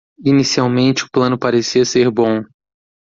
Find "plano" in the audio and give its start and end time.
1.11-1.37